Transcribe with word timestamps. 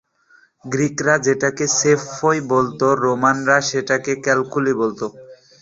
গ্রিকরা 0.65 1.15
যেটাকে 1.25 1.65
"স্পেফোই" 1.71 2.39
বলত, 2.51 2.81
রোমানরা 3.03 3.57
সেটাকে 3.69 4.11
"ক্যালকুলি" 4.23 4.73
বলত। 4.73 5.01